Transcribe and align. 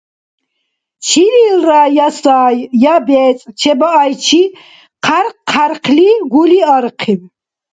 Чилилра 1.05 1.83
я 2.05 2.09
сай 2.19 2.55
я 2.93 2.95
бецӀ 3.07 3.43
чебаайчи 3.59 4.43
хъярхъ-хъярхъли 5.05 6.09
гули 6.31 6.59
архъиб. 6.75 7.21